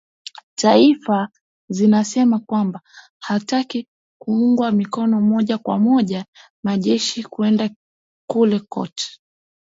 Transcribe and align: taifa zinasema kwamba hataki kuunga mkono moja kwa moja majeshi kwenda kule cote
taifa 0.55 1.29
zinasema 1.69 2.39
kwamba 2.39 2.81
hataki 3.19 3.87
kuunga 4.21 4.71
mkono 4.71 5.21
moja 5.21 5.57
kwa 5.57 5.79
moja 5.79 6.25
majeshi 6.65 7.23
kwenda 7.23 7.69
kule 8.29 8.59
cote 8.59 9.19